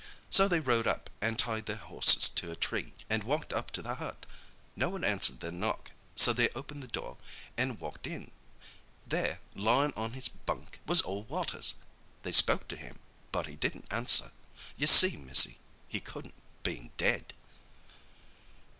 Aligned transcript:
So 0.31 0.47
they 0.47 0.59
rode 0.59 0.87
up 0.87 1.11
and 1.21 1.37
tied 1.37 1.67
their 1.67 1.75
horses 1.75 2.27
to 2.29 2.49
a 2.49 2.55
tree 2.55 2.95
and 3.07 3.23
walked 3.23 3.53
up 3.53 3.69
to 3.69 3.83
the 3.83 3.93
hut. 3.93 4.25
No 4.75 4.89
one 4.89 5.03
answered 5.03 5.41
their 5.41 5.51
knock, 5.51 5.91
so 6.15 6.33
they 6.33 6.49
opened 6.55 6.81
the 6.81 6.87
door, 6.87 7.17
an' 7.55 7.77
walked 7.77 8.07
in. 8.07 8.31
There, 9.05 9.41
lyin' 9.53 9.93
on 9.95 10.13
his 10.13 10.27
bunk, 10.27 10.79
was 10.87 11.03
ol' 11.03 11.25
Waters. 11.25 11.75
They 12.23 12.31
spoke 12.31 12.67
to 12.69 12.75
him, 12.77 12.97
but 13.31 13.45
he 13.45 13.55
didn't 13.55 13.93
answer. 13.93 14.31
You 14.75 14.87
see, 14.87 15.17
missy, 15.17 15.59
he 15.87 15.99
couldn't, 15.99 16.33
bein' 16.63 16.89
dead." 16.97 17.35